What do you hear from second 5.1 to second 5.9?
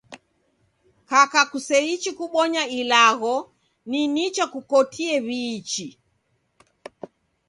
w'iichi